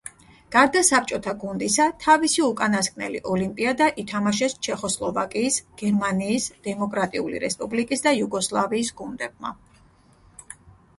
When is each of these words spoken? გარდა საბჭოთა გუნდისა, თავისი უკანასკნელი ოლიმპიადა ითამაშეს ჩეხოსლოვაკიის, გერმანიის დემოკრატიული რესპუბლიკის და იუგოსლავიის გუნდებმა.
გარდა 0.53 0.81
საბჭოთა 0.85 1.33
გუნდისა, 1.43 1.85
თავისი 2.05 2.45
უკანასკნელი 2.47 3.21
ოლიმპიადა 3.35 3.91
ითამაშეს 4.05 4.57
ჩეხოსლოვაკიის, 4.69 5.61
გერმანიის 5.85 6.51
დემოკრატიული 6.71 7.45
რესპუბლიკის 7.47 8.05
და 8.11 8.19
იუგოსლავიის 8.23 8.95
გუნდებმა. 9.03 9.57